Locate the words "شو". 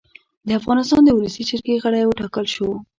2.55-2.67